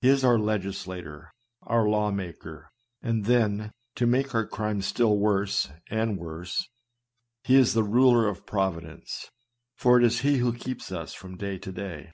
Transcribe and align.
He 0.00 0.08
is 0.08 0.24
our 0.24 0.40
legislator, 0.40 1.30
our 1.62 1.88
law 1.88 2.10
maker; 2.10 2.68
and 3.00 3.26
then, 3.26 3.70
to 3.94 4.08
make 4.08 4.34
our 4.34 4.44
crime 4.44 4.82
still 4.82 5.16
worse 5.16 5.68
and 5.88 6.18
worse, 6.18 6.68
he 7.44 7.54
is 7.54 7.72
the 7.72 7.84
ruler 7.84 8.26
of 8.26 8.44
providence; 8.44 9.30
for 9.76 9.98
it 9.98 10.04
is 10.04 10.22
he 10.22 10.38
who 10.38 10.52
keeps 10.52 10.90
us 10.90 11.14
from 11.14 11.36
day 11.36 11.58
to 11.58 11.70
day. 11.70 12.10